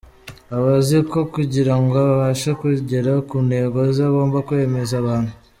Aba 0.55 0.69
azi 0.79 0.97
ko 1.11 1.19
kugira 1.33 1.73
ngo 1.81 1.95
abashe 2.13 2.51
kugera 2.61 3.11
ku 3.27 3.37
ntego 3.47 3.79
ze 3.95 4.01
agomba 4.09 4.37
kwemeza 4.47 4.93
abantu. 5.03 5.31